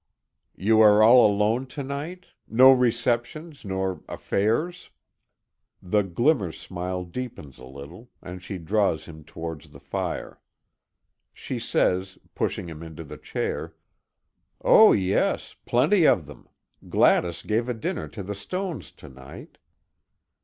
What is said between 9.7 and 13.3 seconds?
fire. She says pushing him into the